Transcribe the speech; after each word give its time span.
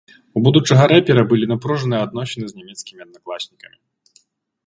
У 0.39 0.41
будучага 0.45 0.83
рэпера 0.91 1.21
былі 1.33 1.45
напружаныя 1.53 2.01
адносіны 2.07 2.45
з 2.51 2.59
нямецкімі 2.61 3.01
аднакласнікамі. 3.07 3.77